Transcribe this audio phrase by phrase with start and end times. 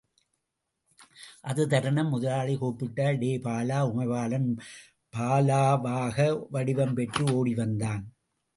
[1.41, 3.79] அது தருணம், முதலாளி கூப்பிட்டார் டேய் பாலா!
[3.91, 4.49] உமைபாலன்,
[5.13, 6.17] பாலாவாக
[6.49, 8.03] வடிவம் பெற்று ஓடி வந்தான்.